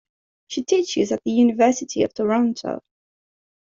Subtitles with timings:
[0.47, 2.81] She teaches at the University of Toronto.